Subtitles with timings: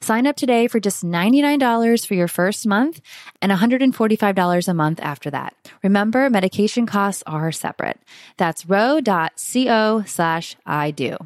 [0.00, 3.00] Sign up today for just $99 for your first month
[3.42, 5.54] and $145 a month after that.
[5.82, 8.00] Remember, medication costs are separate.
[8.36, 11.16] That's ro.co slash I do.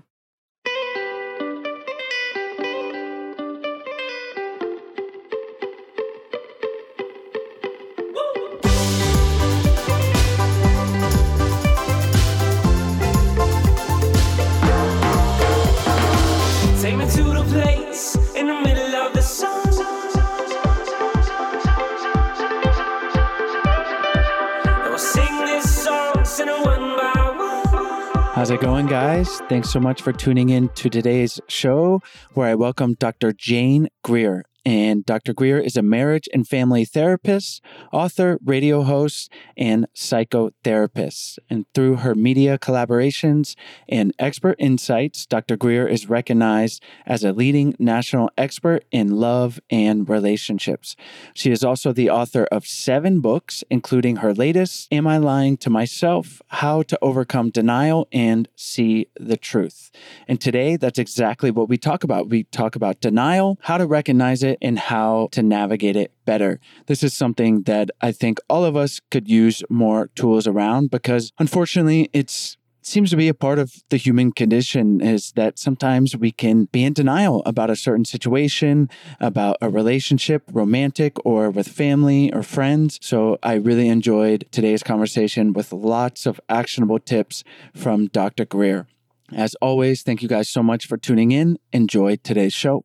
[28.39, 29.41] How's it going, guys?
[29.49, 32.01] Thanks so much for tuning in to today's show
[32.35, 33.33] where I welcome Dr.
[33.33, 34.45] Jane Greer.
[34.69, 35.33] And Dr.
[35.33, 41.39] Greer is a marriage and family therapist, author, radio host, and psychotherapist.
[41.49, 43.57] And through her media collaborations
[43.89, 45.57] and expert insights, Dr.
[45.57, 50.97] Greer is recognized as a leading national expert in love and relationships.
[51.33, 55.71] She is also the author of seven books, including her latest, Am I Lying to
[55.71, 56.43] Myself?
[56.49, 59.91] How to Overcome Denial and See the Truth.
[60.27, 62.29] And today, that's exactly what we talk about.
[62.29, 66.61] We talk about denial, how to recognize it, and how to navigate it better.
[66.87, 71.33] This is something that I think all of us could use more tools around because
[71.39, 72.57] unfortunately, it's
[72.89, 76.85] seems to be a part of the human condition is that sometimes we can be
[76.85, 78.89] in denial about a certain situation,
[79.21, 82.99] about a relationship, romantic or with family or friends.
[83.03, 87.45] So I really enjoyed today's conversation with lots of actionable tips
[87.75, 88.45] from Dr.
[88.47, 88.87] Greer.
[89.35, 91.59] As always, thank you guys so much for tuning in.
[91.73, 92.85] Enjoy today's show.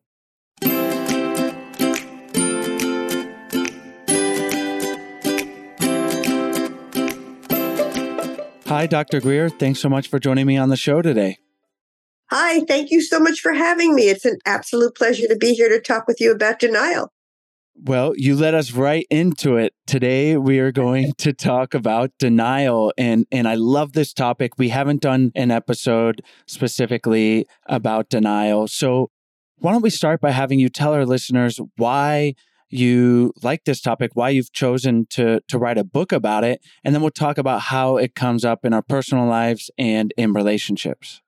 [8.66, 9.20] Hi, Dr.
[9.20, 9.50] Greer.
[9.50, 11.36] Thanks so much for joining me on the show today.
[12.30, 14.04] Hi, thank you so much for having me.
[14.04, 17.12] It's an absolute pleasure to be here to talk with you about denial.
[17.76, 19.74] Well, you led us right into it.
[19.86, 24.52] Today we are going to talk about denial and and I love this topic.
[24.56, 28.68] We haven't done an episode specifically about denial.
[28.68, 29.10] So,
[29.58, 32.34] why don't we start by having you tell our listeners why
[32.68, 36.94] you like this topic, why you've chosen to to write a book about it, and
[36.94, 41.20] then we'll talk about how it comes up in our personal lives and in relationships.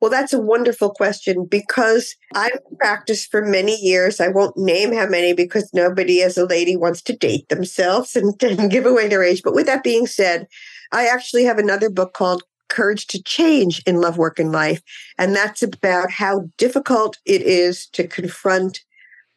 [0.00, 4.20] Well, that's a wonderful question because I've practiced for many years.
[4.20, 8.34] I won't name how many because nobody as a lady wants to date themselves and,
[8.42, 9.40] and give away their age.
[9.42, 10.46] But with that being said,
[10.92, 14.82] I actually have another book called Courage to Change in Love, Work, and Life.
[15.16, 18.80] And that's about how difficult it is to confront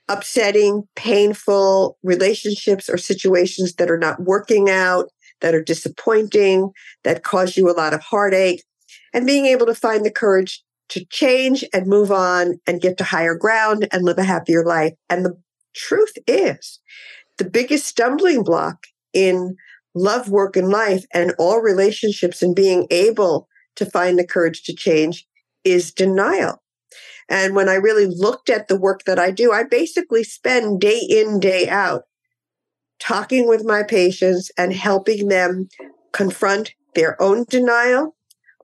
[0.10, 5.10] upsetting, painful relationships or situations that are not working out,
[5.42, 6.72] that are disappointing,
[7.04, 8.64] that cause you a lot of heartache
[9.14, 13.04] and being able to find the courage to change and move on and get to
[13.04, 14.94] higher ground and live a happier life.
[15.10, 15.38] And the
[15.76, 16.80] truth is,
[17.38, 19.56] the biggest stumbling block in
[19.94, 24.74] love, work, and life and all relationships and being able to find the courage to
[24.74, 25.28] change
[25.64, 26.62] is denial.
[27.30, 31.00] And when I really looked at the work that I do, I basically spend day
[31.00, 32.04] in, day out
[33.00, 35.68] talking with my patients and helping them
[36.14, 38.16] confront their own denial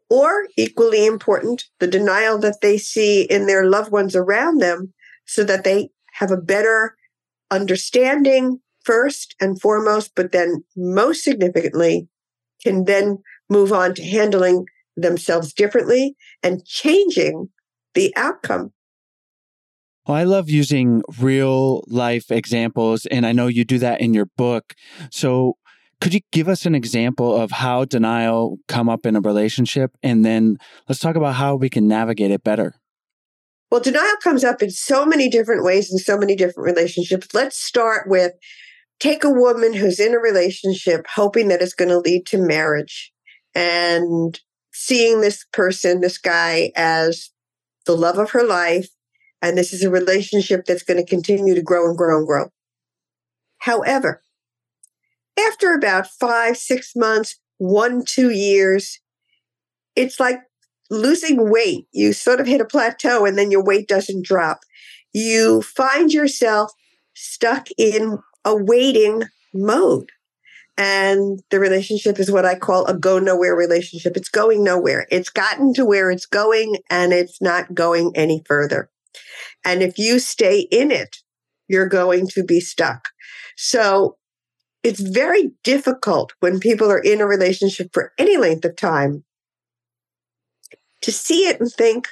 [0.10, 4.94] or equally important, the denial that they see in their loved ones around them
[5.26, 6.96] so that they have a better
[7.52, 12.08] understanding first and foremost, but then most significantly
[12.62, 13.18] can then
[13.50, 17.50] move on to handling themselves differently and changing
[17.94, 18.72] the outcome.
[20.06, 24.26] Well, I love using real life examples, and I know you do that in your
[24.38, 24.74] book.
[25.12, 25.58] So,
[26.02, 30.26] could you give us an example of how denial come up in a relationship and
[30.26, 30.58] then
[30.90, 32.76] let's talk about how we can navigate it better.
[33.72, 37.30] Well, denial comes up in so many different ways in so many different relationships.
[37.34, 38.34] Let's start with
[39.00, 43.14] take a woman who's in a relationship hoping that it's going to lead to marriage
[43.56, 44.40] and
[44.74, 47.30] seeing this person, this guy as
[47.86, 48.90] the love of her life
[49.44, 52.48] and this is a relationship that's going to continue to grow and grow and grow.
[53.60, 54.22] However,
[55.38, 59.02] after about five, six months, one, two years,
[59.98, 60.40] it's like
[60.90, 61.88] losing weight.
[61.92, 64.60] You sort of hit a plateau and then your weight doesn't drop.
[65.14, 66.72] You find yourself
[67.14, 70.10] stuck in a waiting mode.
[70.78, 74.18] And the relationship is what I call a go nowhere relationship.
[74.18, 75.06] It's going nowhere.
[75.12, 78.90] It's gotten to where it's going and it's not going any further.
[79.64, 81.18] And if you stay in it,
[81.68, 83.10] you're going to be stuck.
[83.56, 84.18] So
[84.84, 89.24] it's very difficult when people are in a relationship for any length of time
[91.02, 92.08] to see it and think,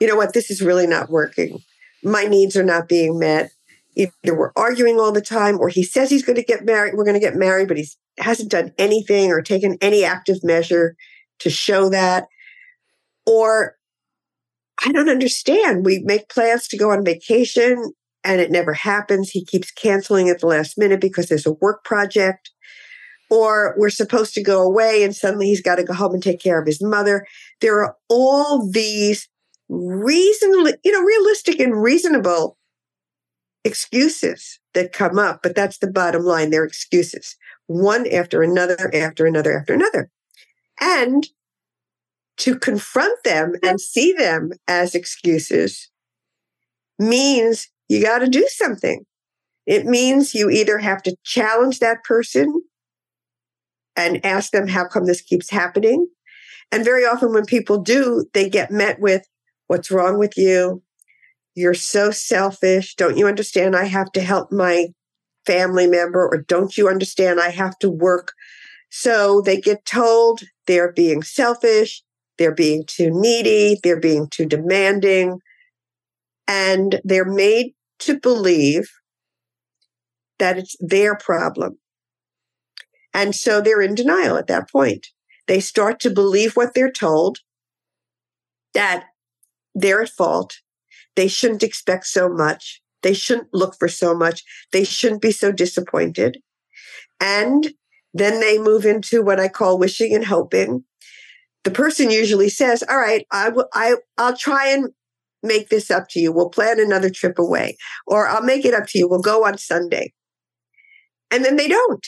[0.00, 1.60] you know what, this is really not working.
[2.04, 3.50] My needs are not being met.
[3.94, 7.04] Either we're arguing all the time, or he says he's going to get married, we're
[7.04, 7.86] going to get married, but he
[8.18, 10.96] hasn't done anything or taken any active measure
[11.40, 12.26] to show that.
[13.26, 13.76] Or
[14.84, 15.84] I don't understand.
[15.84, 17.92] We make plans to go on vacation
[18.24, 19.30] and it never happens.
[19.30, 22.50] He keeps canceling at the last minute because there's a work project.
[23.30, 26.40] Or we're supposed to go away and suddenly he's got to go home and take
[26.40, 27.26] care of his mother.
[27.60, 29.28] There are all these
[29.68, 32.58] reasonably, you know, realistic and reasonable
[33.64, 36.50] excuses that come up, but that's the bottom line.
[36.50, 40.10] They're excuses, one after another, after another, after another.
[40.80, 41.28] And
[42.38, 45.90] to confront them and see them as excuses
[46.98, 49.04] means you got to do something.
[49.66, 52.62] It means you either have to challenge that person
[53.94, 56.08] and ask them, how come this keeps happening?
[56.72, 59.22] And very often when people do, they get met with,
[59.66, 60.82] what's wrong with you?
[61.54, 62.94] You're so selfish.
[62.94, 63.76] Don't you understand?
[63.76, 64.88] I have to help my
[65.44, 67.40] family member, or don't you understand?
[67.40, 68.32] I have to work.
[68.90, 72.02] So they get told they're being selfish,
[72.38, 75.40] they're being too needy, they're being too demanding,
[76.46, 78.90] and they're made to believe
[80.38, 81.78] that it's their problem.
[83.14, 85.08] And so they're in denial at that point.
[85.46, 87.38] They start to believe what they're told
[88.74, 89.04] that
[89.74, 90.54] they're at fault.
[91.16, 92.80] They shouldn't expect so much.
[93.02, 94.42] They shouldn't look for so much.
[94.72, 96.38] They shouldn't be so disappointed.
[97.20, 97.72] And
[98.14, 100.84] then they move into what I call wishing and hoping.
[101.64, 104.88] The person usually says, all right, I will, I, I'll try and
[105.42, 106.32] make this up to you.
[106.32, 107.76] We'll plan another trip away,
[108.06, 109.08] or I'll make it up to you.
[109.08, 110.12] We'll go on Sunday.
[111.30, 112.06] And then they don't.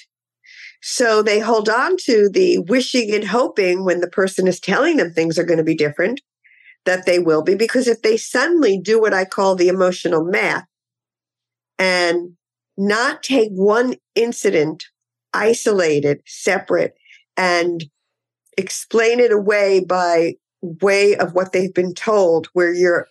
[0.82, 5.11] So they hold on to the wishing and hoping when the person is telling them
[5.11, 6.20] things are going to be different,
[6.85, 7.55] that they will be.
[7.55, 10.67] Because if they suddenly do what I call the emotional math
[11.79, 12.37] and
[12.76, 14.85] not take one incident
[15.33, 16.95] isolated, separate,
[17.37, 17.85] and
[18.57, 23.09] explain it away by way of what they've been told, where you're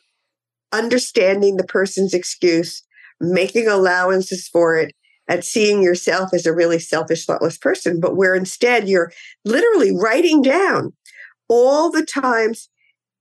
[0.71, 2.81] understanding the person's excuse,
[3.19, 4.93] making allowances for it,
[5.27, 9.11] and seeing yourself as a really selfish, thoughtless person, but where instead you're
[9.45, 10.91] literally writing down
[11.47, 12.69] all the times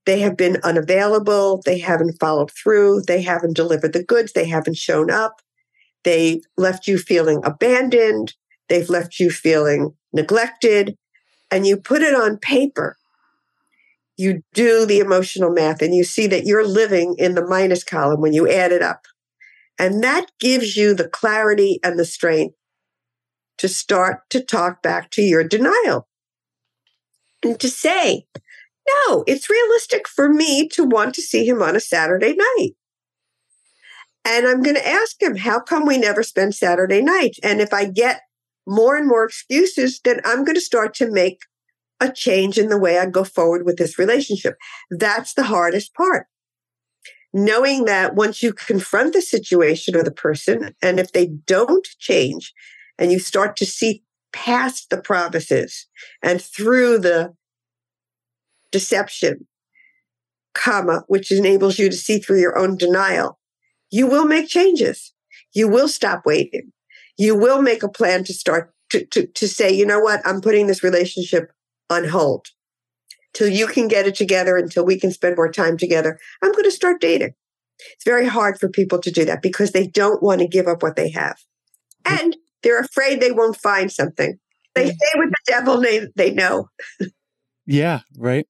[0.05, 4.77] they have been unavailable, they haven't followed through, they haven't delivered the goods, they haven't
[4.77, 5.41] shown up,
[6.05, 8.35] they've left you feeling abandoned,
[8.69, 10.97] they've left you feeling neglected,
[11.51, 12.97] and you put it on paper.
[14.17, 18.21] You do the emotional math and you see that you're living in the minus column
[18.21, 19.07] when you add it up.
[19.79, 22.55] And that gives you the clarity and the strength
[23.59, 26.09] to start to talk back to your denial.
[27.43, 28.27] And to say,
[29.07, 32.73] no, it's realistic for me to want to see him on a Saturday night.
[34.25, 37.39] And I'm going to ask him, how come we never spend Saturday nights?
[37.43, 38.23] And if I get
[38.67, 41.41] more and more excuses, then I'm going to start to make
[42.01, 44.57] a change in the way I go forward with this relationship.
[44.91, 46.27] That's the hardest part.
[47.33, 52.53] Knowing that once you confront the situation or the person, and if they don't change,
[52.99, 55.87] and you start to see past the promises
[56.23, 57.35] and through the
[58.73, 59.47] deception,
[60.55, 63.39] comma, which enables you to see through your own denial,
[63.91, 65.13] you will make changes.
[65.55, 66.73] You will stop waiting.
[67.17, 70.41] You will make a plan to start to, to, to say, you know what, I'm
[70.41, 71.53] putting this relationship
[71.89, 72.49] on hold
[73.33, 76.19] till you can get it together, until we can spend more time together.
[76.43, 77.35] I'm going to start dating.
[77.95, 80.83] It's very hard for people to do that because they don't want to give up
[80.83, 81.37] what they have.
[82.05, 82.21] Mm.
[82.21, 84.39] And they're afraid they won't find something.
[84.75, 86.69] They stay with the devil they, they know.
[87.67, 88.47] Yeah, right.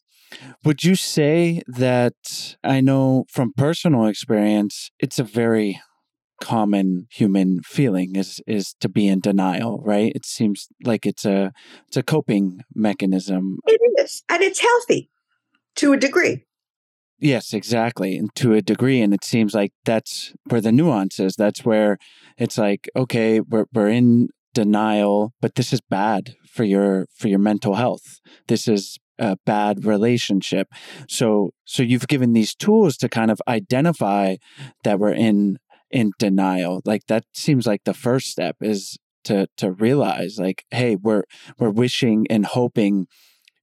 [0.64, 5.80] Would you say that I know from personal experience, it's a very
[6.40, 10.12] common human feeling is is to be in denial, right?
[10.14, 11.52] It seems like it's a
[11.86, 13.58] it's a coping mechanism.
[13.66, 15.10] It is, and it's healthy
[15.76, 16.44] to a degree.
[17.18, 18.16] Yes, exactly.
[18.16, 19.00] And to a degree.
[19.00, 21.36] And it seems like that's where the nuance is.
[21.36, 21.96] That's where
[22.36, 27.38] it's like, okay, we're we're in denial, but this is bad for your for your
[27.38, 28.20] mental health.
[28.48, 30.68] This is a bad relationship.
[31.08, 34.36] So so you've given these tools to kind of identify
[34.84, 35.58] that we're in
[35.90, 36.80] in denial.
[36.84, 41.24] Like that seems like the first step is to to realize like hey, we're
[41.58, 43.06] we're wishing and hoping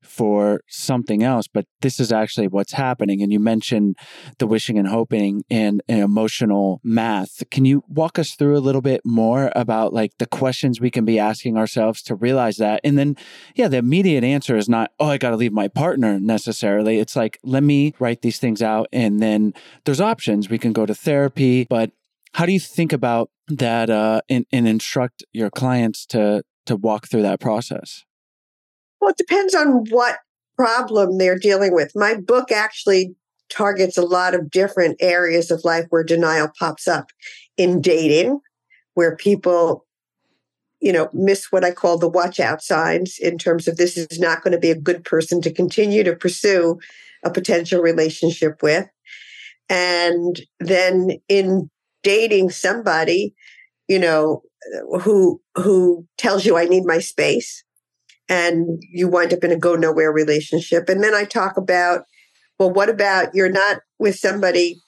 [0.01, 3.21] for something else, but this is actually what's happening.
[3.21, 3.97] And you mentioned
[4.37, 7.43] the wishing and hoping and, and, emotional math.
[7.51, 11.05] Can you walk us through a little bit more about like the questions we can
[11.05, 12.81] be asking ourselves to realize that?
[12.83, 13.15] And then,
[13.55, 16.99] yeah, the immediate answer is not, oh, I got to leave my partner necessarily.
[16.99, 18.87] It's like, let me write these things out.
[18.91, 19.53] And then
[19.85, 20.49] there's options.
[20.49, 21.91] We can go to therapy, but
[22.33, 27.07] how do you think about that uh, and, and instruct your clients to to walk
[27.07, 28.05] through that process?
[28.99, 30.17] Well, it depends on what
[30.57, 31.91] problem they're dealing with.
[31.95, 33.15] My book actually
[33.49, 37.11] targets a lot of different areas of life where denial pops up
[37.57, 38.39] in dating,
[38.93, 39.85] where people,
[40.81, 44.19] you know, miss what I call the watch out signs in terms of this is
[44.19, 46.79] not going to be a good person to continue to pursue
[47.23, 48.87] a potential relationship with.
[49.69, 51.69] And then in
[52.03, 53.35] dating somebody,
[53.87, 54.43] you know,
[55.01, 57.63] who who tells you I need my space
[58.29, 60.87] and you wind up in a go nowhere relationship.
[60.87, 62.03] And then I talk about,
[62.59, 64.79] well, what about you're not with somebody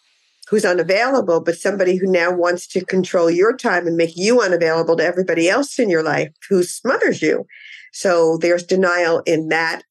[0.50, 4.98] who's unavailable, but somebody who now wants to control your time and make you unavailable
[4.98, 7.46] to everybody else in your life who smothers you.
[7.94, 9.84] So there's denial in that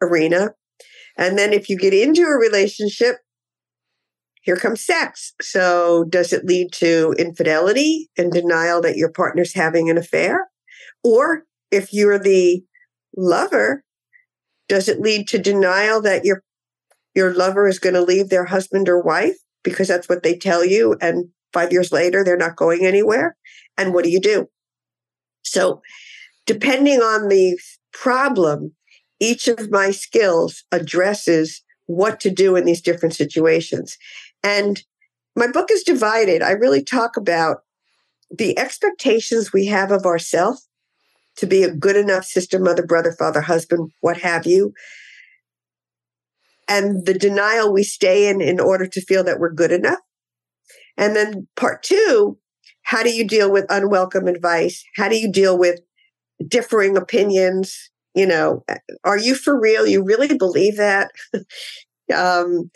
[0.00, 0.54] arena.
[1.16, 3.16] And then if you get into a relationship,
[4.42, 5.32] here comes sex.
[5.40, 10.48] So does it lead to infidelity and denial that your partner's having an affair?
[11.02, 12.62] Or if you're the
[13.16, 13.82] lover,
[14.68, 16.42] does it lead to denial that your
[17.14, 20.62] your lover is going to leave their husband or wife because that's what they tell
[20.64, 23.36] you and 5 years later they're not going anywhere?
[23.78, 24.48] And what do you do?
[25.42, 25.80] So,
[26.44, 27.58] depending on the
[27.92, 28.74] problem,
[29.18, 33.96] each of my skills addresses what to do in these different situations.
[34.42, 34.82] And
[35.34, 36.42] my book is divided.
[36.42, 37.58] I really talk about
[38.30, 40.65] the expectations we have of ourselves
[41.36, 44.72] to be a good enough sister, mother, brother, father, husband, what have you.
[46.68, 50.00] And the denial we stay in in order to feel that we're good enough.
[50.96, 52.38] And then part two,
[52.82, 54.82] how do you deal with unwelcome advice?
[54.96, 55.80] How do you deal with
[56.46, 57.90] differing opinions.
[58.14, 58.64] You know,
[59.04, 59.86] are you for real?
[59.86, 61.10] You really believe that?
[62.14, 62.70] um,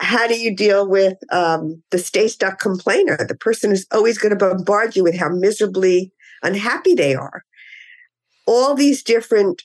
[0.00, 4.36] how do you deal with um, the stay stuck complainer, the person who's always going
[4.36, 7.44] to bombard you with how miserably unhappy they are?
[8.46, 9.62] All these different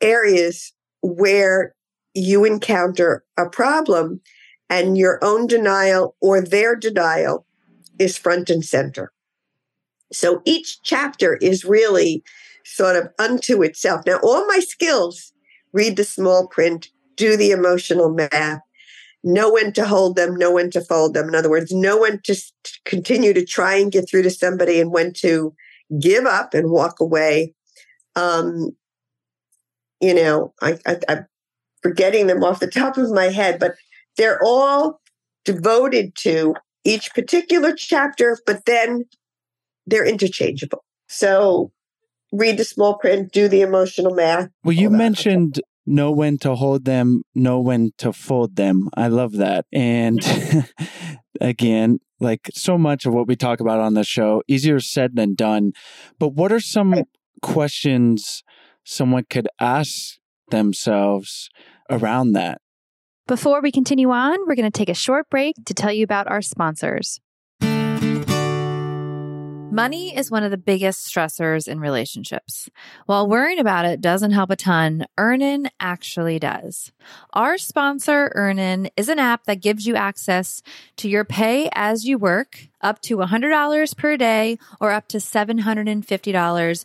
[0.00, 1.74] areas where
[2.14, 4.20] you encounter a problem
[4.70, 7.46] and your own denial or their denial
[7.98, 9.12] is front and center.
[10.12, 12.22] So each chapter is really
[12.64, 14.02] sort of unto itself.
[14.06, 15.32] Now, all my skills
[15.72, 18.60] read the small print, do the emotional math,
[19.22, 21.28] know when to hold them, know when to fold them.
[21.28, 22.36] In other words, know when to
[22.84, 25.54] continue to try and get through to somebody and when to
[25.98, 27.54] give up and walk away.
[28.16, 28.70] Um,
[30.00, 31.26] you know, I, I, I'm
[31.82, 33.74] forgetting them off the top of my head, but
[34.16, 35.00] they're all
[35.44, 36.54] devoted to
[36.84, 39.04] each particular chapter, but then
[39.86, 40.84] they're interchangeable.
[41.08, 41.72] So
[42.32, 44.50] read the small print, do the emotional math.
[44.62, 48.88] Well, you mentioned know when to hold them, know when to fold them.
[48.96, 49.66] I love that.
[49.72, 50.20] And
[51.40, 55.34] again, like so much of what we talk about on the show, easier said than
[55.34, 55.72] done.
[56.18, 57.04] But what are some
[57.44, 58.42] questions
[58.84, 60.16] someone could ask
[60.50, 61.50] themselves
[61.90, 62.58] around that?
[63.26, 66.26] Before we continue on, we're going to take a short break to tell you about
[66.26, 67.20] our sponsors.
[69.74, 72.70] Money is one of the biggest stressors in relationships.
[73.06, 76.92] While worrying about it doesn't help a ton, Earnin actually does.
[77.32, 80.62] Our sponsor, Earnin, is an app that gives you access
[80.98, 86.84] to your pay as you work, up to $100 per day or up to $750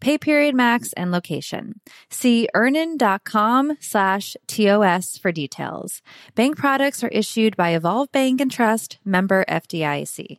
[0.00, 1.80] pay period max, and location.
[2.10, 6.02] See earnin.com slash TOS for details.
[6.34, 10.38] Bank products are issued by Evolve Bank and Trust, member FDIC.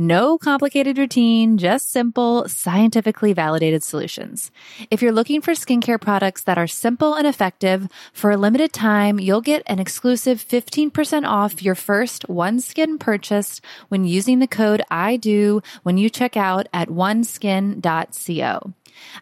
[0.00, 4.50] no complicated routine, just simple, scientifically validated solutions.
[4.90, 9.20] If you're looking for skincare products that are simple and effective, for a limited time,
[9.20, 15.18] you'll get an exclusive 15% off your first OneSkin purchase when using the code I
[15.18, 18.72] do when you check out at oneskin.co.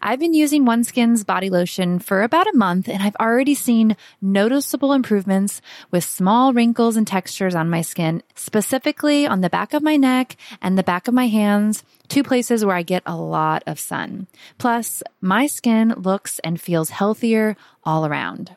[0.00, 4.92] I've been using OneSkin's body lotion for about a month and I've already seen noticeable
[4.92, 9.96] improvements with small wrinkles and textures on my skin, specifically on the back of my
[9.96, 13.78] neck and the back of my hands, two places where I get a lot of
[13.80, 14.26] sun.
[14.58, 18.56] Plus, my skin looks and feels healthier all around.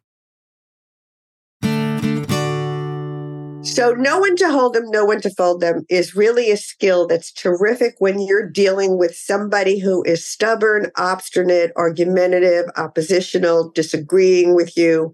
[3.63, 7.05] So, know when to hold them, no one to fold them is really a skill
[7.05, 14.75] that's terrific when you're dealing with somebody who is stubborn, obstinate, argumentative, oppositional, disagreeing with
[14.75, 15.13] you,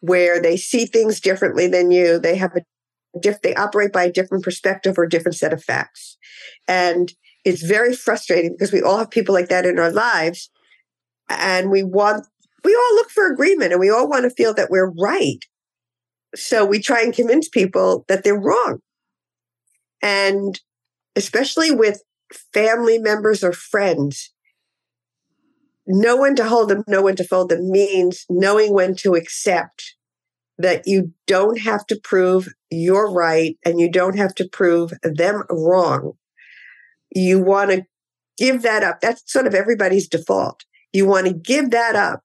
[0.00, 2.18] where they see things differently than you.
[2.18, 2.62] They have a
[3.20, 6.16] diff- they operate by a different perspective or a different set of facts.
[6.66, 7.12] And
[7.44, 10.50] it's very frustrating because we all have people like that in our lives
[11.28, 12.26] and we want
[12.64, 15.44] we all look for agreement and we all want to feel that we're right.
[16.34, 18.78] So we try and convince people that they're wrong.
[20.02, 20.58] And
[21.14, 22.02] especially with
[22.52, 24.32] family members or friends,
[25.86, 29.94] know when to hold them, know when to fold them means knowing when to accept
[30.58, 35.42] that you don't have to prove you're right and you don't have to prove them
[35.50, 36.12] wrong.
[37.10, 37.84] You want to
[38.38, 39.00] give that up.
[39.00, 40.64] That's sort of everybody's default.
[40.92, 42.22] You want to give that up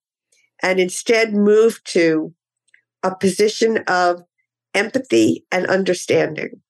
[0.61, 2.33] and instead move to
[3.07, 4.21] a position of
[4.73, 6.61] empathy and understanding.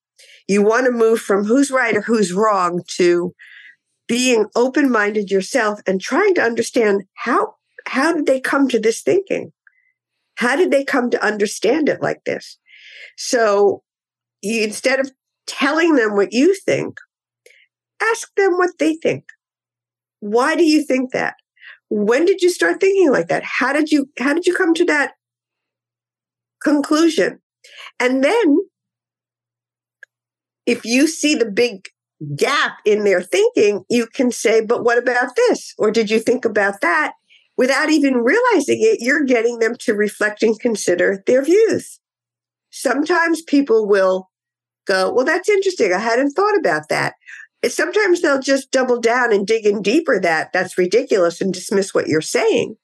[0.48, 3.34] You want to move from who's right or who's wrong to
[4.08, 7.56] being open minded yourself and trying to understand how,
[7.88, 9.52] how did they come to this thinking?
[10.36, 12.58] How did they come to understand it like this?
[13.18, 13.84] So
[14.42, 15.12] you, instead of
[15.48, 16.98] telling them what you think,
[18.02, 19.26] ask them what they think.
[20.20, 21.36] Why do you think that?
[21.90, 23.44] When did you start thinking like that?
[23.44, 25.14] How did you how did you come to that
[26.68, 27.40] conclusion?
[28.00, 28.58] And then
[30.66, 31.88] if you see the big
[32.36, 35.74] gap in their thinking, you can say, but what about this?
[35.78, 37.14] Or did you think about that?
[37.58, 42.00] Without even realizing it, you're getting them to reflect and consider their views.
[42.70, 44.30] Sometimes people will
[44.86, 45.94] go, well, that's interesting.
[45.94, 47.14] I hadn't thought about that.
[47.68, 52.08] Sometimes they'll just double down and dig in deeper that that's ridiculous and dismiss what
[52.08, 52.76] you're saying.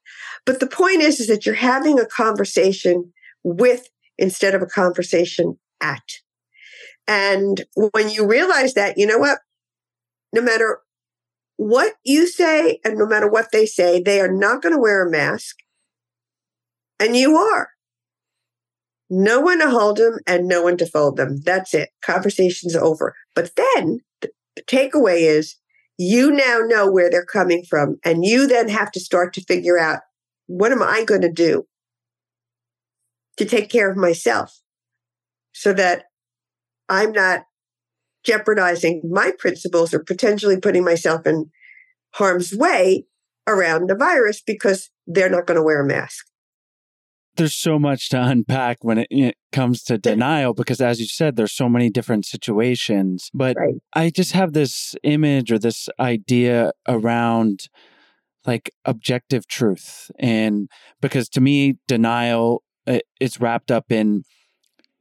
[0.45, 3.13] But the point is, is that you're having a conversation
[3.43, 6.03] with instead of a conversation at.
[7.07, 9.39] And when you realize that, you know what?
[10.31, 10.79] No matter
[11.57, 15.05] what you say and no matter what they say, they are not going to wear
[15.05, 15.57] a mask.
[16.99, 17.69] And you are.
[19.09, 21.41] No one to hold them and no one to fold them.
[21.41, 21.89] That's it.
[22.01, 23.13] Conversation's over.
[23.35, 24.31] But then the
[24.63, 25.55] takeaway is
[25.97, 27.97] you now know where they're coming from.
[28.03, 29.99] And you then have to start to figure out
[30.47, 31.65] what am I going to do
[33.37, 34.59] to take care of myself
[35.53, 36.05] so that
[36.89, 37.45] I'm not
[38.23, 41.49] jeopardizing my principles or potentially putting myself in
[42.13, 43.05] harm's way
[43.47, 46.25] around the virus because they're not going to wear a mask.
[47.35, 51.35] There's so much to unpack when it, it, comes to denial because, as you said,
[51.35, 53.29] there's so many different situations.
[53.33, 53.75] But right.
[53.93, 57.69] I just have this image or this idea around
[58.45, 60.11] like objective truth.
[60.19, 60.69] And
[61.01, 62.63] because to me, denial
[63.19, 64.23] is wrapped up in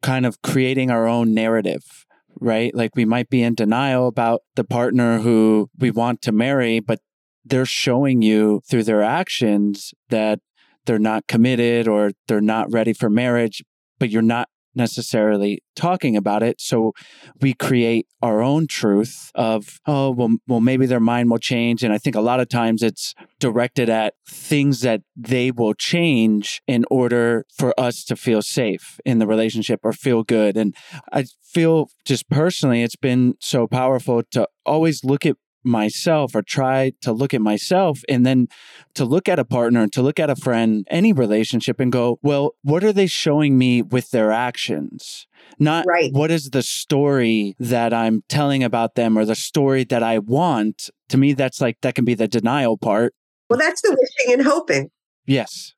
[0.02, 2.06] kind of creating our own narrative,
[2.40, 2.74] right?
[2.74, 6.98] Like we might be in denial about the partner who we want to marry, but
[7.44, 10.40] they're showing you through their actions that
[10.86, 13.62] they're not committed or they're not ready for marriage,
[13.98, 16.60] but you're not necessarily talking about it.
[16.60, 16.92] So
[17.40, 21.82] we create our own truth of, oh, well, well, maybe their mind will change.
[21.82, 26.62] And I think a lot of times it's directed at things that they will change
[26.66, 30.56] in order for us to feel safe in the relationship or feel good.
[30.56, 30.74] And
[31.12, 36.92] I feel just personally, it's been so powerful to always look at myself or try
[37.00, 38.48] to look at myself and then
[38.94, 42.54] to look at a partner, to look at a friend, any relationship and go, well,
[42.62, 45.26] what are they showing me with their actions?
[45.58, 46.10] Not right.
[46.12, 50.90] what is the story that I'm telling about them or the story that I want.
[51.10, 53.14] To me, that's like, that can be the denial part.
[53.50, 54.90] Well, that's the wishing and hoping.
[55.26, 55.74] Yes.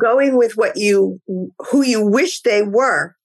[0.00, 1.20] Going with what you,
[1.70, 3.16] who you wish they were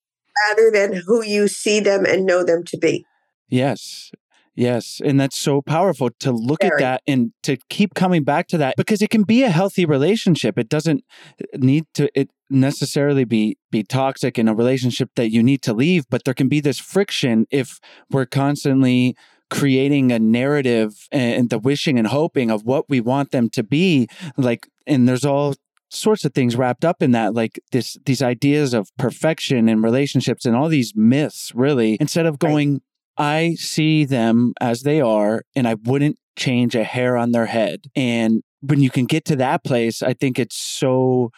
[0.47, 3.05] rather than who you see them and know them to be.
[3.49, 4.11] Yes.
[4.59, 4.99] Yes.
[5.03, 6.73] And that's so powerful to look Very.
[6.73, 9.85] at that and to keep coming back to that because it can be a healthy
[9.85, 10.59] relationship.
[10.59, 11.05] It doesn't
[11.41, 15.73] uh, need to it necessarily be be toxic in a relationship that you need to
[15.73, 17.79] leave, but there can be this friction if
[18.11, 19.15] we're constantly
[19.49, 24.07] creating a narrative and the wishing and hoping of what we want them to be
[24.37, 25.55] like and there's all
[25.89, 30.45] sorts of things wrapped up in that like this these ideas of perfection and relationships
[30.45, 32.81] and all these myths really instead of going
[33.19, 37.81] I see them as they are, and I wouldn't change a hair on their head.
[37.95, 41.31] And when you can get to that place, I think it's so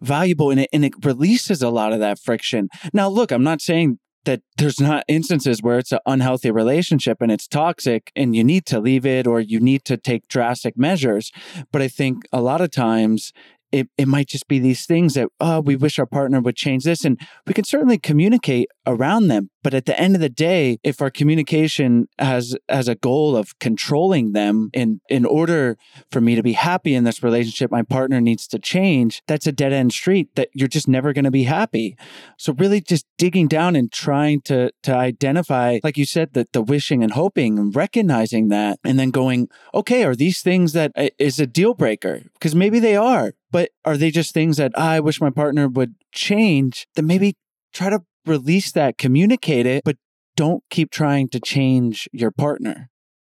[0.00, 2.68] valuable and it, and it releases a lot of that friction.
[2.92, 7.30] Now, look, I'm not saying that there's not instances where it's an unhealthy relationship and
[7.30, 11.30] it's toxic and you need to leave it or you need to take drastic measures.
[11.72, 13.32] But I think a lot of times
[13.72, 16.84] it, it might just be these things that, oh, we wish our partner would change
[16.84, 17.04] this.
[17.04, 19.50] And we can certainly communicate around them.
[19.62, 23.58] But at the end of the day, if our communication has as a goal of
[23.58, 25.76] controlling them in in order
[26.12, 29.52] for me to be happy in this relationship, my partner needs to change, that's a
[29.52, 31.96] dead end street that you're just never going to be happy.
[32.38, 36.62] So really just digging down and trying to to identify, like you said, that the
[36.62, 41.08] wishing and hoping and recognizing that and then going, okay, are these things that uh,
[41.18, 42.22] a deal breaker?
[42.34, 45.94] Because maybe they are, but are they just things that I wish my partner would
[46.12, 46.86] change?
[46.94, 47.36] Then maybe
[47.72, 49.96] try to release that, communicate it, but
[50.36, 52.90] don't keep trying to change your partner.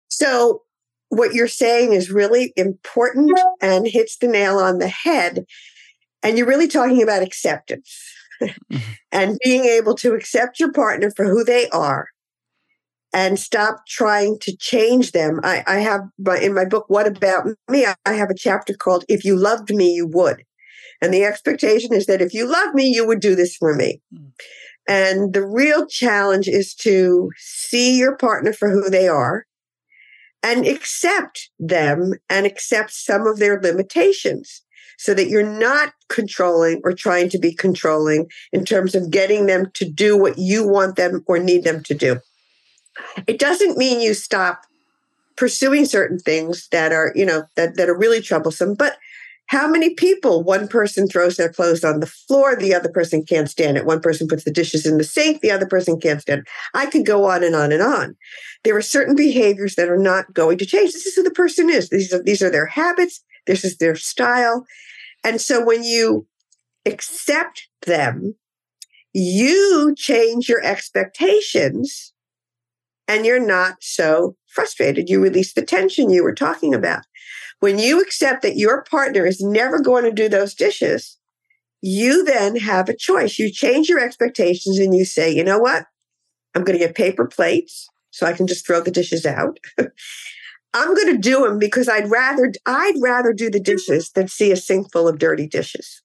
[0.08, 0.62] So,
[1.10, 5.44] what you're saying is really important and hits the nail on the head.
[6.24, 7.94] And you're really talking about acceptance
[8.42, 8.78] mm-hmm.
[9.12, 12.08] and being able to accept your partner for who they are
[13.14, 15.40] and stop trying to change them.
[15.44, 17.86] I, I have my, in my book, What About Me?
[18.06, 20.44] I, have a chapter called If You Loved Me, You Would.
[21.02, 24.02] And the expectation is that if you love me, you would do this for me.
[24.14, 24.32] Mm.
[24.88, 29.46] And the real challenge is to see your partner for who they are
[30.42, 34.62] and accept them and accept some of their limitations
[34.98, 39.68] so that you're not controlling or trying to be controlling in terms of getting them
[39.74, 42.20] to do what you want them or need them to do.
[43.28, 44.64] It doesn't mean you stop
[45.36, 48.98] pursuing certain things that are, you know, that, that are really troublesome, but
[49.48, 53.50] how many people one person throws their clothes on the floor, the other person can't
[53.50, 53.86] stand it.
[53.86, 56.48] One person puts the dishes in the sink, the other person can't stand it.
[56.74, 58.16] I could go on and on and on.
[58.64, 60.94] There are certain behaviors that are not going to change.
[60.94, 61.90] This is who the person is.
[61.90, 63.22] These are, these are their habits.
[63.46, 64.66] This is their style.
[65.24, 66.26] And so when you
[66.86, 68.36] accept them,
[69.14, 72.13] you change your expectations
[73.08, 75.10] and you're not so frustrated.
[75.10, 77.04] You release the tension you were talking about.
[77.60, 81.18] When you accept that your partner is never going to do those dishes,
[81.82, 83.40] you then have a choice.
[83.40, 85.86] You change your expectations and you say, you know what?
[86.56, 89.60] I'm going to get paper plates so I can just throw the dishes out.
[90.74, 94.52] I'm going to do them because I'd rather I'd rather do the dishes than see
[94.52, 96.02] a sink full of dirty dishes.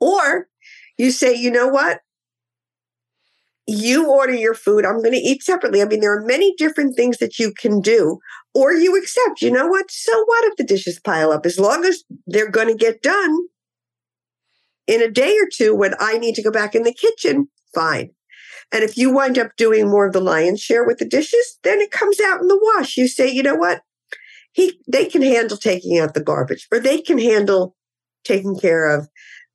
[0.00, 0.48] Or
[0.96, 2.00] you say, you know what?
[3.70, 4.86] You order your food.
[4.86, 5.82] I'm going to eat separately.
[5.82, 8.18] I mean, there are many different things that you can do
[8.54, 9.90] or you accept, you know what?
[9.90, 11.44] So what if the dishes pile up?
[11.44, 13.36] As long as they're going to get done
[14.86, 18.10] in a day or two when I need to go back in the kitchen, fine.
[18.72, 21.78] And if you wind up doing more of the lion's share with the dishes, then
[21.80, 22.96] it comes out in the wash.
[22.96, 23.82] You say, you know what?
[24.52, 27.76] He, they can handle taking out the garbage or they can handle
[28.24, 29.08] taking care of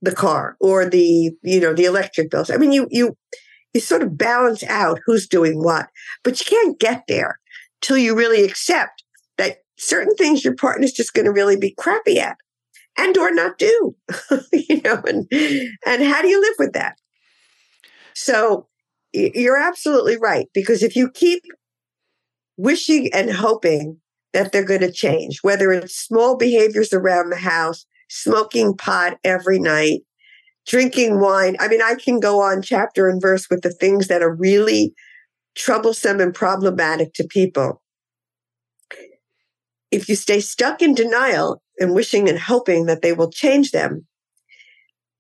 [0.04, 2.52] the car or the, you know, the electric bills.
[2.52, 3.17] I mean, you, you,
[3.73, 5.88] you sort of balance out who's doing what,
[6.23, 7.39] but you can't get there
[7.81, 9.03] till you really accept
[9.38, 12.38] that certain things your partner's just going to really be crappy at
[12.97, 13.95] and or not do
[14.53, 15.27] you know and
[15.86, 16.97] and how do you live with that?
[18.13, 18.67] So
[19.12, 21.43] you're absolutely right because if you keep
[22.57, 23.97] wishing and hoping
[24.33, 29.59] that they're going to change whether it's small behaviors around the house smoking pot every
[29.59, 30.01] night
[30.65, 34.21] drinking wine i mean i can go on chapter and verse with the things that
[34.21, 34.93] are really
[35.56, 37.82] troublesome and problematic to people.
[39.91, 44.08] If you stay stuck in denial and wishing and hoping that they will change them,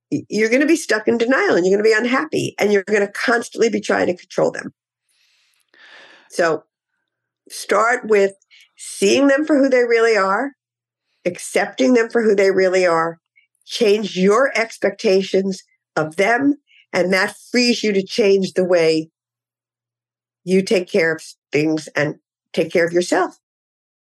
[0.09, 2.83] you're going to be stuck in denial and you're going to be unhappy and you're
[2.83, 4.73] going to constantly be trying to control them.
[6.29, 6.63] So
[7.49, 8.33] start with
[8.77, 10.51] seeing them for who they really are,
[11.25, 13.19] accepting them for who they really are,
[13.65, 15.63] change your expectations
[15.95, 16.55] of them,
[16.91, 19.09] and that frees you to change the way
[20.43, 22.15] you take care of things and
[22.51, 23.37] take care of yourself.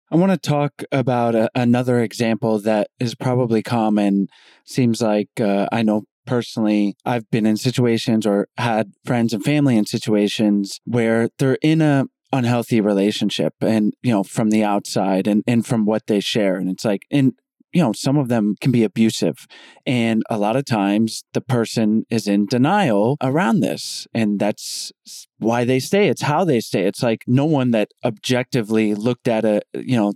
[0.09, 4.27] I want to talk about a, another example that is probably common.
[4.63, 9.77] Seems like uh, I know personally, I've been in situations or had friends and family
[9.77, 15.43] in situations where they're in a unhealthy relationship and you know from the outside and
[15.47, 17.31] and from what they share and it's like and
[17.73, 19.45] you know, some of them can be abusive.
[19.85, 24.07] And a lot of times the person is in denial around this.
[24.13, 24.91] And that's
[25.39, 26.07] why they stay.
[26.07, 26.85] It's how they stay.
[26.85, 30.13] It's like no one that objectively looked at a, you know,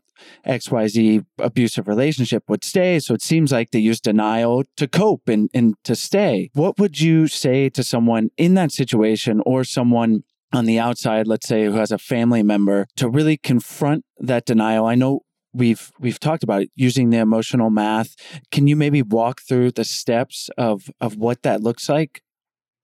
[0.47, 2.99] XYZ abusive relationship would stay.
[2.99, 6.49] So it seems like they use denial to cope and, and to stay.
[6.53, 11.47] What would you say to someone in that situation or someone on the outside, let's
[11.47, 14.85] say, who has a family member to really confront that denial?
[14.85, 15.21] I know
[15.53, 18.15] we've we've talked about it using the emotional math
[18.51, 22.21] can you maybe walk through the steps of of what that looks like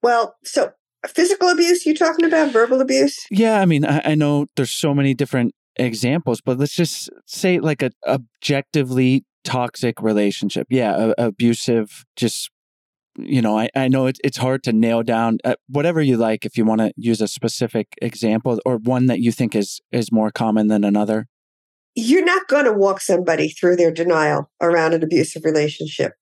[0.02, 0.72] well so
[1.08, 4.94] physical abuse you talking about verbal abuse yeah i mean i, I know there's so
[4.94, 10.68] many different examples but let's just say like a objectively toxic relationship.
[10.70, 12.52] Yeah, a, abusive, just,
[13.18, 16.46] you know, I, I know it, it's hard to nail down uh, whatever you like
[16.46, 20.12] if you want to use a specific example or one that you think is is
[20.12, 21.28] more common than another.
[22.00, 26.14] You're not going to walk somebody through their denial around an abusive relationship.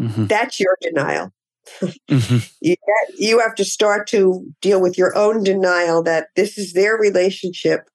[0.00, 0.26] Mm-hmm.
[0.26, 1.32] That's your denial.
[1.80, 2.38] Mm-hmm.
[2.60, 2.76] You,
[3.18, 7.88] you have to start to deal with your own denial that this is their relationship.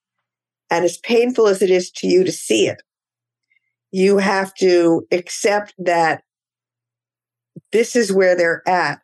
[0.70, 2.84] And as painful as it is to you to see it,
[3.92, 6.24] you have to accept that
[7.72, 9.00] this is where they're at.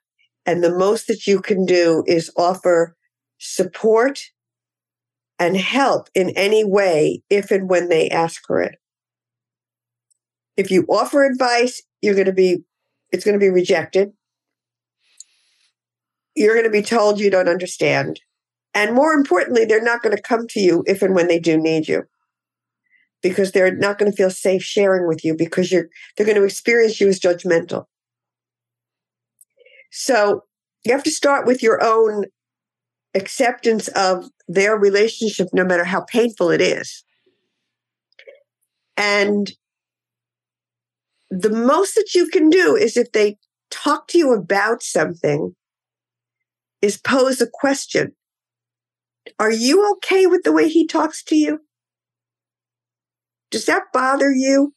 [0.45, 2.95] And the most that you can do is offer
[3.39, 4.19] support
[5.39, 8.75] and help in any way if and when they ask for it.
[10.57, 12.63] If you offer advice, you're going to be,
[13.11, 14.13] it's going to be rejected.
[16.35, 18.21] You're going to be told you don't understand.
[18.73, 21.57] And more importantly, they're not going to come to you if and when they do
[21.57, 22.03] need you
[23.21, 26.43] because they're not going to feel safe sharing with you because you're, they're going to
[26.43, 27.85] experience you as judgmental.
[29.91, 30.43] So
[30.83, 32.25] you have to start with your own
[33.15, 37.03] acceptance of their relationship, no matter how painful it is.
[38.97, 39.51] And
[41.29, 43.37] the most that you can do is if they
[43.71, 45.55] talk to you about something,
[46.81, 48.13] is pose a question.
[49.39, 51.61] Are you okay with the way he talks to you?
[53.49, 54.73] Does that bother you?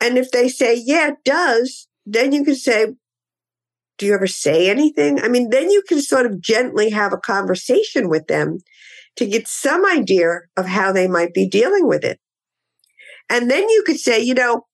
[0.00, 2.94] And if they say, yeah, it does, then you can say,
[4.00, 5.22] do you ever say anything?
[5.22, 8.60] I mean, then you can sort of gently have a conversation with them
[9.16, 12.18] to get some idea of how they might be dealing with it.
[13.28, 14.64] And then you could say, you know,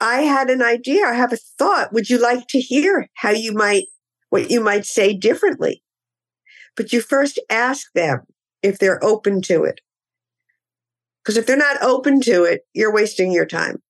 [0.00, 1.92] I had an idea, I have a thought.
[1.92, 3.86] Would you like to hear how you might,
[4.30, 5.82] what you might say differently?
[6.76, 8.20] But you first ask them
[8.62, 9.80] if they're open to it.
[11.24, 13.82] Because if they're not open to it, you're wasting your time.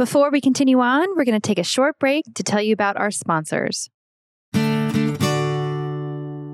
[0.00, 2.96] Before we continue on, we're going to take a short break to tell you about
[2.96, 3.90] our sponsors.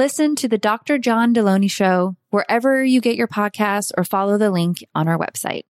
[0.00, 0.96] Listen to the Dr.
[0.96, 5.64] John Delony Show wherever you get your podcasts or follow the link on our website.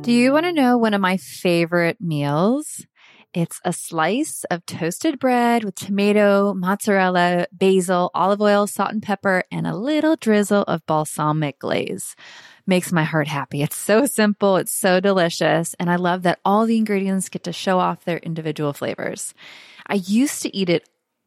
[0.00, 2.86] Do you want to know one of my favorite meals?
[3.34, 9.42] It's a slice of toasted bread with tomato, mozzarella, basil, olive oil, salt and pepper,
[9.52, 12.16] and a little drizzle of balsamic glaze.
[12.66, 13.60] Makes my heart happy.
[13.60, 14.56] It's so simple.
[14.56, 15.74] It's so delicious.
[15.78, 19.34] And I love that all the ingredients get to show off their individual flavors.
[19.86, 20.88] I used to eat it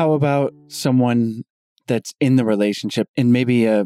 [0.00, 1.42] How about someone
[1.86, 3.06] that's in the relationship?
[3.18, 3.84] And maybe a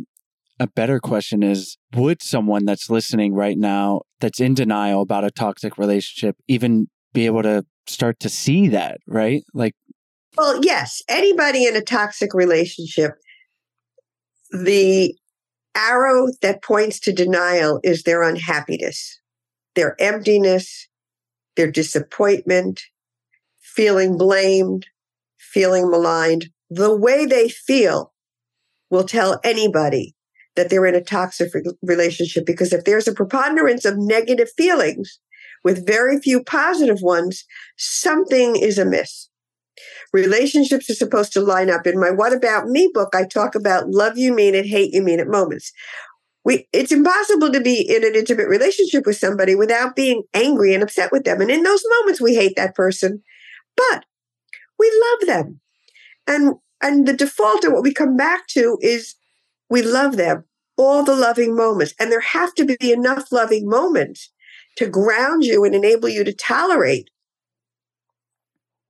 [0.61, 5.33] a better question is would someone that's listening right now that's in denial about a
[5.33, 9.43] toxic relationship even be able to start to see that, right?
[9.55, 9.75] Like
[10.39, 13.15] Well, yes, anybody in a toxic relationship,
[14.53, 15.17] the
[15.75, 19.19] arrow that points to denial is their unhappiness,
[19.75, 20.87] their emptiness,
[21.57, 22.83] their disappointment,
[23.61, 24.87] feeling blamed,
[25.55, 26.49] feeling maligned.
[26.69, 28.13] The way they feel
[28.91, 30.15] will tell anybody
[30.57, 35.21] that they're in a toxic re- relationship because if there's a preponderance of negative feelings
[35.63, 37.45] with very few positive ones,
[37.77, 39.29] something is amiss.
[40.13, 41.87] Relationships are supposed to line up.
[41.87, 45.03] In my What About Me book, I talk about love you mean it, hate you
[45.03, 45.73] mean it moments.
[46.45, 50.83] We, it's impossible to be in an intimate relationship with somebody without being angry and
[50.83, 51.41] upset with them.
[51.41, 53.23] And in those moments, we hate that person,
[53.77, 54.05] but
[54.79, 55.61] we love them.
[56.27, 59.15] And, and the default of what we come back to is
[59.69, 60.45] we love them,
[60.77, 61.95] all the loving moments.
[61.99, 64.31] And there have to be enough loving moments
[64.77, 67.11] to ground you and enable you to tolerate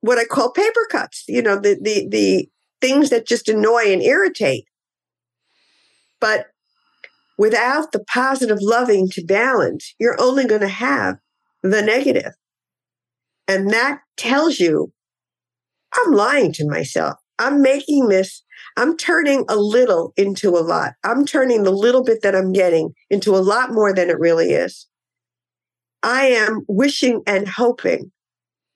[0.01, 4.03] what I call paper cuts, you know, the, the, the things that just annoy and
[4.03, 4.67] irritate.
[6.21, 6.49] But
[7.39, 11.17] without the positive loving to balance, you're only going to have
[11.63, 12.33] the negative.
[13.49, 14.93] And that tells you
[15.97, 17.19] I'm lying to myself.
[17.39, 18.43] I'm making this,
[18.77, 20.93] I'm turning a little into a lot.
[21.05, 24.53] I'm turning the little bit that I'm getting into a lot more than it really
[24.53, 24.87] is.
[26.03, 28.13] I am wishing and hoping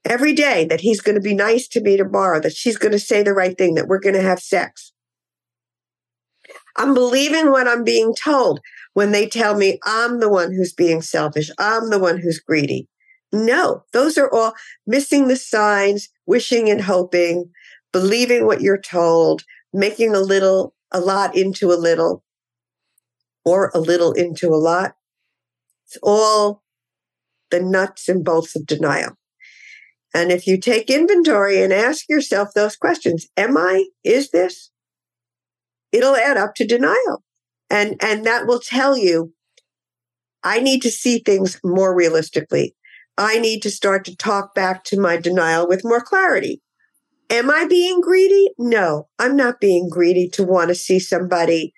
[0.04, 2.98] every day that he's going to be nice to me tomorrow, that she's going to
[2.98, 4.92] say the right thing, that we're going to have sex.
[6.76, 8.60] I'm believing what I'm being told
[8.94, 11.50] when they tell me I'm the one who's being selfish.
[11.58, 12.88] I'm the one who's greedy.
[13.32, 14.54] No, those are all
[14.86, 17.50] missing the signs, wishing and hoping,
[17.92, 22.24] believing what you're told, making a little, a lot into a little,
[23.44, 24.94] or a little into a lot.
[25.86, 26.62] It's all
[27.50, 29.16] the nuts and bolts of denial.
[30.14, 34.70] And if you take inventory and ask yourself those questions, am I, is this?
[35.92, 37.22] It'll add up to denial.
[37.70, 39.34] And, and that will tell you,
[40.42, 42.74] I need to see things more realistically.
[43.18, 46.62] I need to start to talk back to my denial with more clarity.
[47.28, 48.50] Am I being greedy?
[48.56, 51.74] No, I'm not being greedy to want to see somebody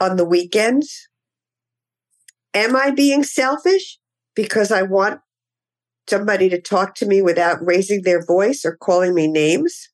[0.00, 1.08] on the weekends.
[2.54, 3.98] Am I being selfish
[4.34, 5.20] because I want
[6.08, 9.90] somebody to talk to me without raising their voice or calling me names?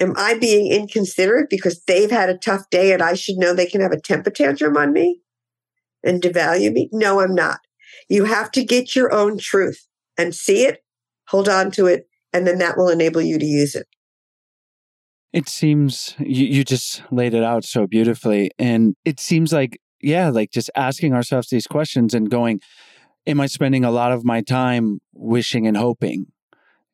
[0.00, 3.66] Am I being inconsiderate because they've had a tough day and I should know they
[3.66, 5.20] can have a temper tantrum on me
[6.02, 6.88] and devalue me?
[6.90, 7.60] No, I'm not.
[8.08, 9.86] You have to get your own truth
[10.18, 10.82] and see it,
[11.28, 13.86] hold on to it, and then that will enable you to use it.
[15.32, 18.50] It seems you, you just laid it out so beautifully.
[18.58, 22.60] And it seems like, yeah, like just asking ourselves these questions and going,
[23.26, 26.26] Am I spending a lot of my time wishing and hoping,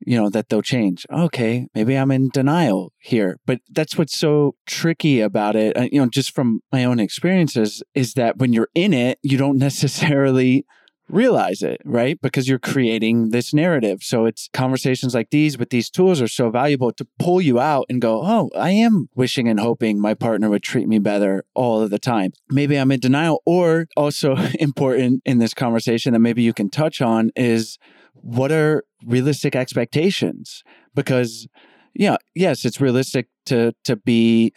[0.01, 1.05] you know, that they'll change?
[1.13, 3.37] Okay, maybe I'm in denial here.
[3.45, 7.83] But that's what's so tricky about it, uh, you know, just from my own experiences,
[7.95, 10.65] is that when you're in it, you don't necessarily
[11.09, 12.21] realize it, right?
[12.21, 14.03] Because you're creating this narrative.
[14.03, 17.87] So it's conversations like these with these tools are so valuable to pull you out
[17.89, 21.83] and go, oh, I am wishing and hoping my partner would treat me better all
[21.83, 22.33] of the time.
[22.51, 23.43] Maybe I'm in denial.
[23.45, 27.79] Or also important in this conversation that maybe you can touch on is
[28.15, 30.63] what are realistic expectations?
[30.95, 31.49] Because
[31.95, 34.53] yeah, yes, it's realistic to to be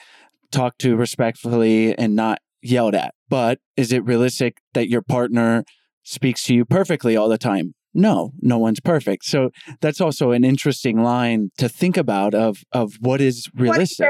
[0.51, 3.13] talked to respectfully and not yelled at.
[3.29, 5.65] But is it realistic that your partner
[6.05, 7.73] speaks to you perfectly all the time?
[7.93, 9.25] No, no one's perfect.
[9.25, 9.49] So
[9.81, 14.09] that's also an interesting line to think about of of what is realistic.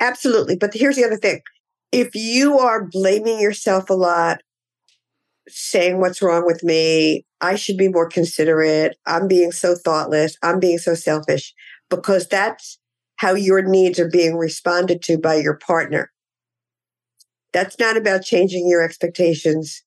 [0.00, 0.56] Absolutely.
[0.56, 1.40] But here's the other thing.
[1.92, 4.40] If you are blaming yourself a lot,
[5.48, 10.58] saying what's wrong with me, I should be more considerate, I'm being so thoughtless, I'm
[10.58, 11.54] being so selfish,
[11.90, 12.78] because that's
[13.16, 16.10] how your needs are being responded to by your partner.
[17.52, 19.84] That's not about changing your expectations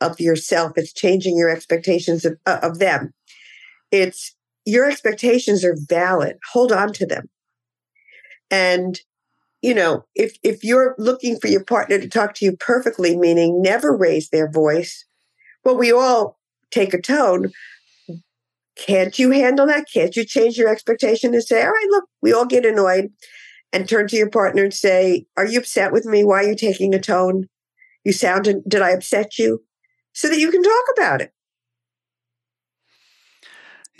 [0.00, 0.72] of yourself.
[0.76, 3.12] It's changing your expectations of, uh, of them.
[3.90, 4.34] It's
[4.64, 6.36] your expectations are valid.
[6.52, 7.28] Hold on to them.
[8.50, 9.00] And
[9.62, 13.60] you know, if if you're looking for your partner to talk to you perfectly, meaning
[13.60, 15.04] never raise their voice,
[15.64, 16.38] well, we all
[16.70, 17.50] take a tone.
[18.76, 19.86] Can't you handle that?
[19.92, 23.10] Can't you change your expectation and say, all right, look, we all get annoyed
[23.72, 26.22] and turn to your partner and say, are you upset with me?
[26.22, 27.48] Why are you taking a tone?
[28.04, 29.64] You sounded, did I upset you?
[30.18, 31.32] So that you can talk about it.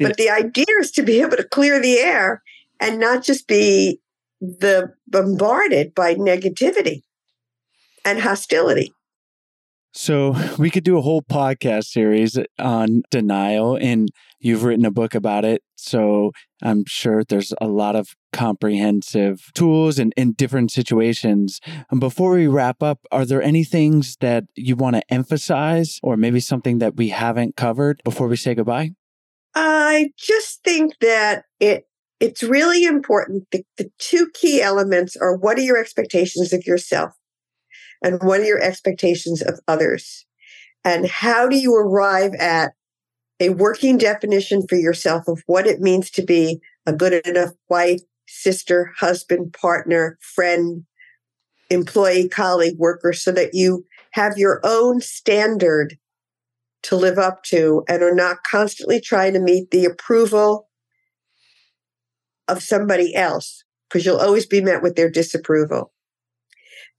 [0.00, 0.08] Yeah.
[0.08, 2.42] But the idea is to be able to clear the air
[2.80, 4.00] and not just be
[4.40, 7.02] the bombarded by negativity
[8.04, 8.92] and hostility.
[9.92, 14.08] So we could do a whole podcast series on denial, and
[14.38, 15.62] you've written a book about it.
[15.76, 16.32] So
[16.62, 21.60] I'm sure there's a lot of comprehensive tools and in different situations.
[21.90, 26.16] And before we wrap up, are there any things that you want to emphasize, or
[26.16, 28.90] maybe something that we haven't covered before we say goodbye?
[29.54, 31.84] I just think that it
[32.20, 33.44] it's really important.
[33.52, 37.12] The, the two key elements are what are your expectations of yourself
[38.02, 40.26] and what are your expectations of others?
[40.84, 42.72] And how do you arrive at
[43.40, 48.00] a working definition for yourself of what it means to be a good enough wife,
[48.26, 50.84] sister, husband, partner, friend,
[51.70, 55.98] employee, colleague, worker, so that you have your own standard
[56.82, 60.68] to live up to and are not constantly trying to meet the approval
[62.46, 65.92] of somebody else because you'll always be met with their disapproval.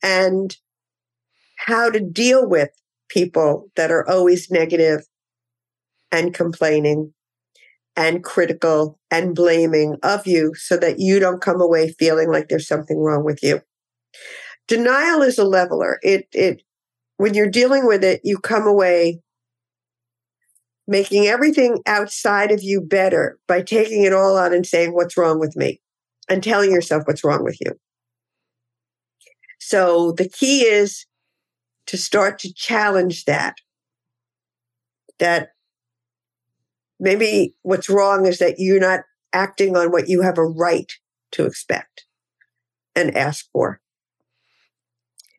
[0.03, 0.55] And
[1.59, 2.69] how to deal with
[3.09, 5.01] people that are always negative
[6.11, 7.13] and complaining
[7.95, 12.67] and critical and blaming of you so that you don't come away feeling like there's
[12.67, 13.61] something wrong with you.
[14.67, 15.99] Denial is a leveler.
[16.01, 16.61] It it
[17.17, 19.19] when you're dealing with it, you come away
[20.87, 25.39] making everything outside of you better by taking it all on and saying what's wrong
[25.39, 25.81] with me
[26.29, 27.73] and telling yourself what's wrong with you.
[29.59, 31.05] So the key is
[31.89, 33.55] to start to challenge that.
[35.17, 35.49] That
[36.99, 39.01] maybe what's wrong is that you're not
[39.33, 40.91] acting on what you have a right
[41.31, 42.05] to expect
[42.95, 43.81] and ask for.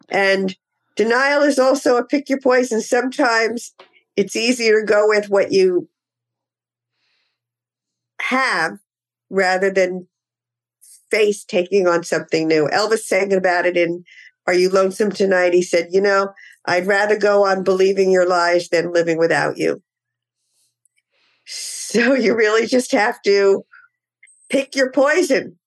[0.09, 0.57] And
[0.97, 2.81] denial is also a pick your poison.
[2.81, 3.73] Sometimes
[4.17, 5.89] it's easier to go with what you
[8.23, 8.79] have
[9.31, 10.09] rather than
[11.13, 12.69] face taking on something new.
[12.73, 14.05] Elvis sang about it in
[14.51, 15.55] Are You Lonesome Tonight?
[15.55, 16.33] He said, You know,
[16.67, 19.81] I'd rather go on believing your lies than living without you.
[21.47, 23.65] So you really just have to
[24.49, 25.59] pick your poison.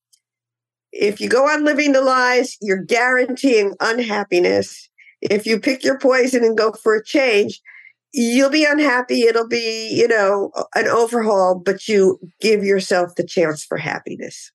[0.94, 4.90] If you go on living the lies, you're guaranteeing unhappiness.
[5.22, 7.60] If you pick your poison and go for a change,
[8.14, 9.24] you'll be unhappy.
[9.24, 14.54] It'll be, you know, an overhaul, but you give yourself the chance for happiness.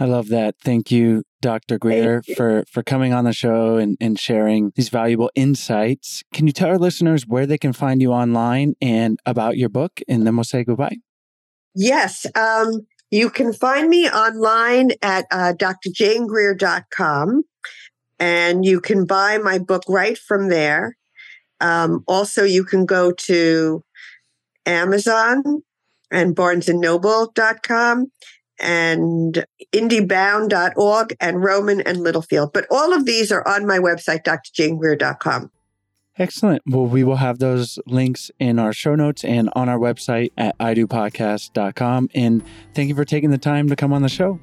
[0.00, 0.54] I love that.
[0.64, 1.78] Thank you, Dr.
[1.78, 2.34] Greer, you.
[2.34, 6.22] for, for coming on the show and, and sharing these valuable insights.
[6.32, 10.00] Can you tell our listeners where they can find you online and about your book?
[10.08, 10.96] And then we'll say goodbye.
[11.74, 12.24] Yes.
[12.34, 17.42] Um, you can find me online at uh, drjanegreer.com
[18.18, 20.96] and you can buy my book right from there.
[21.60, 23.84] Um, also, you can go to
[24.64, 25.62] Amazon
[26.10, 28.10] and barnesandnoble.com
[28.60, 32.52] and indiebound.org and Rowman and Littlefield.
[32.52, 35.50] But all of these are on my website, drjanegreer.com.
[36.18, 36.62] Excellent.
[36.66, 40.58] Well, we will have those links in our show notes and on our website at
[40.58, 42.10] idopodcast.com.
[42.14, 42.42] And
[42.74, 44.38] thank you for taking the time to come on the show.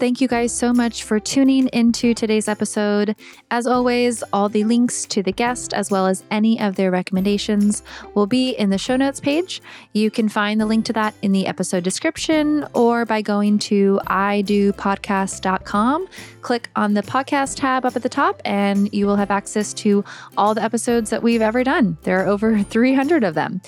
[0.00, 3.14] Thank you guys so much for tuning into today's episode.
[3.50, 7.82] As always, all the links to the guest as well as any of their recommendations
[8.14, 9.60] will be in the show notes page.
[9.92, 14.00] You can find the link to that in the episode description or by going to
[14.06, 16.08] idopodcast.com
[16.42, 20.04] click on the podcast tab up at the top and you will have access to
[20.36, 21.96] all the episodes that we've ever done.
[22.02, 23.60] There are over 300 of them.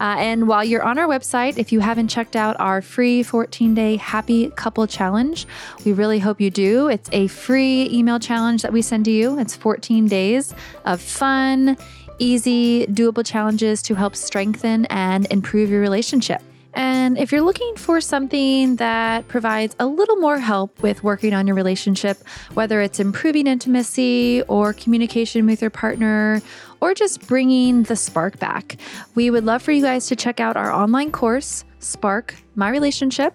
[0.00, 3.74] Uh, and while you're on our website, if you haven't checked out our free 14
[3.74, 5.46] day happy couple challenge,
[5.84, 6.88] we really hope you do.
[6.88, 9.38] It's a free email challenge that we send to you.
[9.38, 10.54] It's 14 days
[10.84, 11.76] of fun,
[12.18, 16.42] easy, doable challenges to help strengthen and improve your relationship.
[16.74, 21.46] And if you're looking for something that provides a little more help with working on
[21.46, 22.18] your relationship,
[22.54, 26.40] whether it's improving intimacy or communication with your partner,
[26.80, 28.76] or just bringing the spark back,
[29.14, 33.34] we would love for you guys to check out our online course, Spark My Relationship.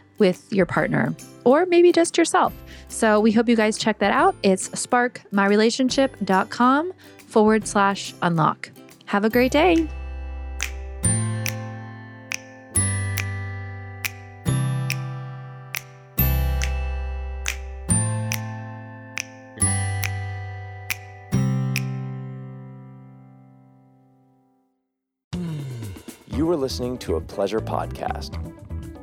[0.21, 2.53] with your partner or maybe just yourself.
[2.87, 4.35] So we hope you guys check that out.
[4.43, 6.93] It's sparkmyrelationship.com
[7.27, 8.71] forward slash unlock.
[9.05, 9.87] Have a great day.
[26.33, 28.37] You were listening to a pleasure podcast.